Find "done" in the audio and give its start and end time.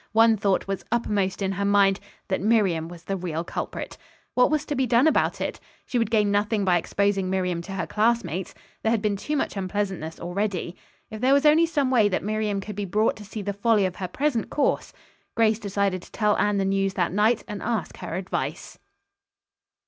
4.87-5.05